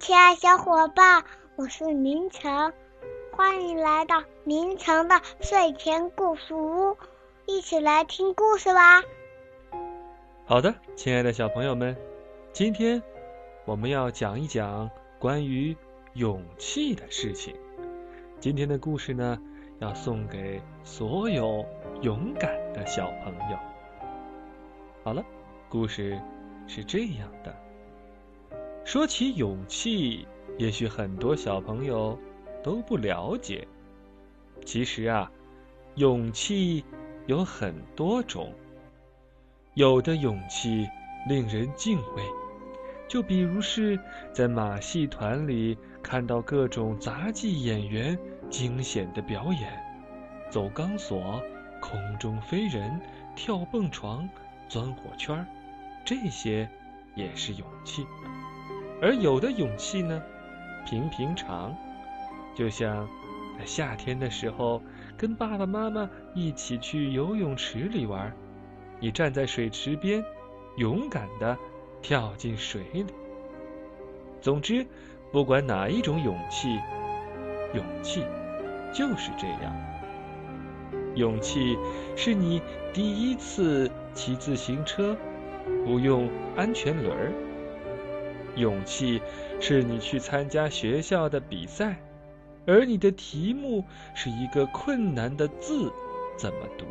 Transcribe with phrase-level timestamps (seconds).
[0.00, 1.24] 亲爱小伙伴，
[1.56, 2.72] 我是明成，
[3.32, 6.96] 欢迎来到明成的睡前故事屋，
[7.44, 9.02] 一起来听故事吧。
[10.46, 11.94] 好的，亲爱的小朋友们，
[12.50, 13.02] 今天
[13.66, 15.76] 我们要讲一讲关于
[16.14, 17.54] 勇气的事情。
[18.40, 19.38] 今天的故事呢，
[19.80, 21.62] 要送给所有
[22.00, 23.58] 勇敢的小朋友。
[25.04, 25.22] 好了，
[25.68, 26.18] 故事
[26.66, 27.54] 是这样的。
[28.90, 30.26] 说起勇气，
[30.58, 32.18] 也许很多小朋友
[32.60, 33.64] 都不了解。
[34.66, 35.30] 其实啊，
[35.94, 36.84] 勇气
[37.26, 38.52] 有很多种。
[39.74, 40.88] 有的勇气
[41.28, 42.22] 令人敬畏，
[43.06, 43.96] 就比如是
[44.32, 48.18] 在马戏团里看到各种杂技演员
[48.50, 49.72] 惊险的表演，
[50.50, 51.40] 走钢索、
[51.80, 53.00] 空中飞人、
[53.36, 54.28] 跳蹦床、
[54.68, 55.46] 钻火圈儿
[56.04, 56.68] 这些
[57.14, 58.04] 也是勇气。
[59.02, 60.22] 而有的勇气呢，
[60.86, 61.74] 平平常，
[62.54, 63.08] 就像
[63.58, 64.82] 在夏天的时候，
[65.16, 68.34] 跟爸爸妈妈一起去游泳池里玩，
[69.00, 70.22] 你站在水池边，
[70.76, 71.56] 勇敢的
[72.02, 73.06] 跳进水里。
[74.40, 74.86] 总之，
[75.32, 76.78] 不管哪一种勇气，
[77.74, 78.24] 勇气
[78.92, 79.74] 就是这样。
[81.14, 81.76] 勇气
[82.16, 82.60] 是你
[82.92, 85.16] 第一次骑自行车，
[85.84, 87.32] 不用安全轮儿。
[88.56, 89.20] 勇气
[89.60, 91.96] 是你去参加学校的比赛，
[92.66, 93.84] 而你的题目
[94.14, 95.92] 是一个困难的字，
[96.36, 96.86] 怎么读？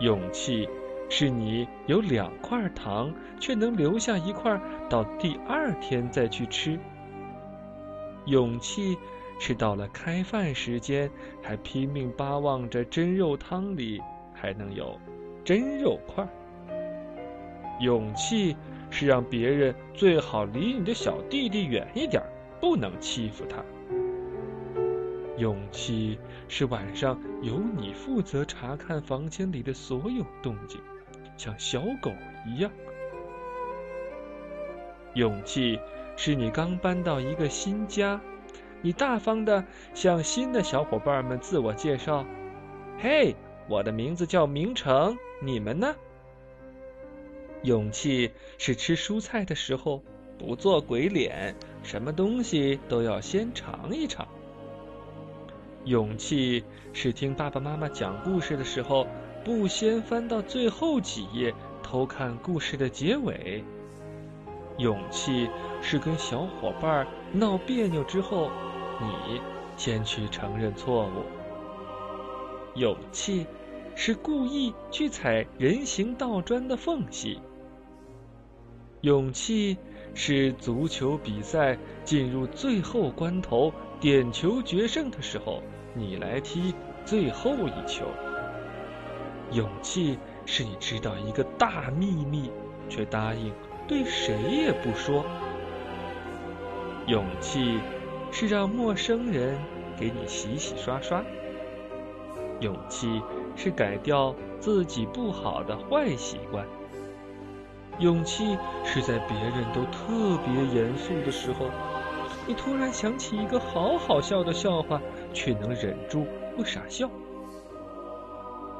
[0.00, 0.68] 勇气
[1.08, 6.78] 是你有两块糖，却能留下一块到第二天再去吃。
[8.26, 8.98] 勇气
[9.38, 11.10] 是到了开饭时间，
[11.42, 14.02] 还拼命巴望着蒸肉汤里
[14.34, 14.98] 还能有
[15.44, 16.26] 蒸肉块。
[17.80, 18.56] 勇气。
[18.88, 22.22] 是让别人最好离你的小弟弟远一点，
[22.60, 23.56] 不能欺负他。
[25.38, 30.80] 勇气是晚上由你负责查看房间里的所有动静，
[31.36, 32.12] 像小狗
[32.46, 32.70] 一样。
[35.14, 35.78] 勇气
[36.16, 38.20] 是你刚搬到一个新家，
[38.82, 39.62] 你大方的
[39.94, 42.24] 向新的小伙伴们自我介绍
[43.02, 43.34] ：“嘿，
[43.68, 45.92] 我的名字叫明成，你们呢？”
[47.66, 50.00] 勇气是吃蔬菜的时候
[50.38, 54.28] 不做鬼脸，什么东西都要先尝一尝。
[55.84, 56.62] 勇气
[56.92, 59.08] 是听爸爸妈妈讲故事的时候，
[59.44, 63.64] 不先翻到最后几页偷看故事的结尾。
[64.78, 65.50] 勇气
[65.82, 68.48] 是跟小伙伴闹别扭之后，
[69.00, 69.40] 你
[69.76, 71.24] 先去承认错误。
[72.78, 73.44] 勇气。
[73.98, 77.40] 是故意去踩人行道砖的缝隙。
[79.06, 79.76] 勇气
[80.14, 85.62] 是足球比赛进入最后关头，点球决胜的时候，
[85.94, 86.74] 你来踢
[87.04, 88.04] 最后一球。
[89.52, 92.50] 勇气是你知道一个大秘密，
[92.88, 93.52] 却答应
[93.86, 95.24] 对谁也不说。
[97.06, 97.78] 勇气
[98.32, 99.56] 是让陌生人
[99.96, 101.22] 给你洗洗刷刷。
[102.58, 103.22] 勇气。
[103.58, 106.66] 是改掉自己不好的坏习惯。
[107.98, 111.70] 勇气是在别人都特别严肃的时候，
[112.46, 115.00] 你突然想起一个好好笑的笑话，
[115.32, 116.26] 却能忍住
[116.56, 117.10] 不傻笑。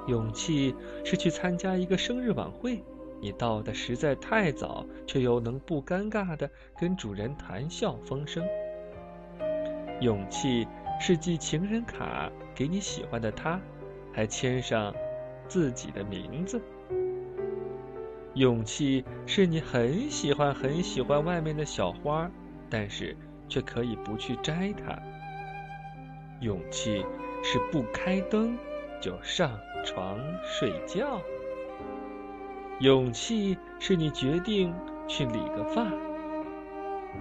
[0.06, 2.82] 勇气是去参加一个生日晚会，
[3.20, 6.48] 你到的实在太早，却又能不尴尬的
[6.78, 8.44] 跟主人谈笑风生。
[10.00, 10.68] 勇气
[11.00, 13.60] 是寄情人卡给你喜欢的他。
[14.12, 14.94] 还签上
[15.46, 16.58] 自己的名字。
[18.36, 22.30] 勇气是你很喜欢很喜欢外面的小花，
[22.68, 23.16] 但是
[23.48, 24.94] 却可以不去摘它。
[26.42, 27.02] 勇气
[27.42, 28.58] 是不开灯
[29.00, 31.22] 就上床睡觉。
[32.80, 34.74] 勇气是你决定
[35.08, 35.86] 去理个发。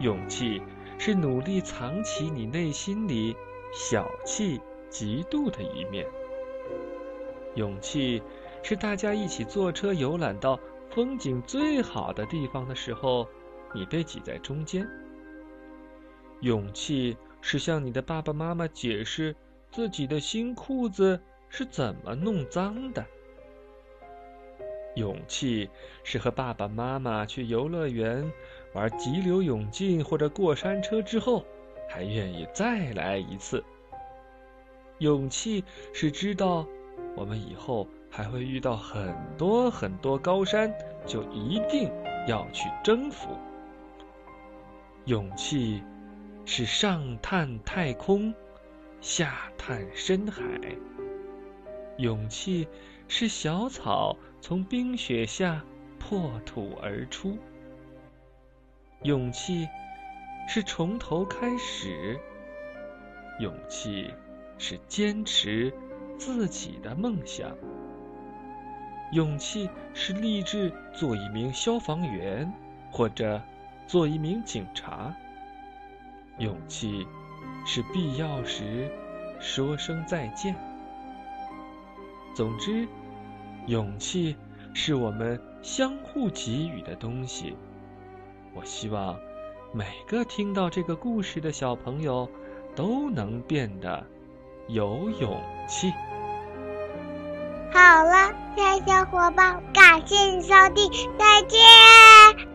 [0.02, 0.62] 勇气
[0.98, 3.34] 是努力藏起你内心里
[3.74, 4.60] 小气、
[4.92, 6.06] 嫉妒的一面。
[7.56, 8.22] 勇气
[8.64, 10.60] 是大家一起坐车游览到
[10.96, 13.28] 风景最好的地方的时候，
[13.74, 14.88] 你被挤在中间。
[16.40, 19.36] 勇气是向你的爸爸妈妈解释
[19.70, 21.20] 自己的新裤子
[21.50, 23.06] 是怎么弄脏的。
[24.96, 25.70] 勇气
[26.06, 28.32] 是和爸爸妈妈去游乐园
[28.74, 31.46] 玩急流勇进或者过山车之后，
[31.90, 33.62] 还愿意再来一次。
[35.00, 36.66] 勇气是知道。
[37.18, 40.74] 我们以后还会遇到很多很多高山，
[41.06, 41.92] 就一定
[42.26, 43.28] 要去征服。
[45.04, 45.84] 勇气
[46.46, 48.34] 是上探太空，
[49.02, 50.42] 下探深海。
[51.98, 52.66] 勇气
[53.10, 55.62] 是小草从冰雪下
[56.00, 57.38] 破土而出。
[59.04, 59.68] 勇气
[60.48, 62.18] 是从头开始。
[63.42, 64.10] 勇气
[64.58, 65.74] 是坚持
[66.18, 67.54] 自己的梦想。
[69.12, 72.52] 勇气是立志做一名消防员，
[72.92, 73.42] 或者
[73.88, 75.16] 做一名警察。
[76.40, 77.08] 勇气
[77.66, 78.92] 是必要时
[79.40, 80.56] 说声再见。
[82.36, 82.88] 总之，
[83.68, 84.36] 勇气
[84.74, 87.56] 是我们相互给予的东西。
[88.54, 89.18] 我希望
[89.72, 92.30] 每个听到这个故事的小朋友
[92.76, 94.06] 都能变得
[94.68, 95.94] 有勇气。
[97.72, 98.34] 好了，
[98.86, 102.55] 小伙伴，感谢你收听，再见。